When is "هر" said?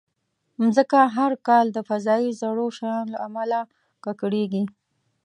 1.15-1.31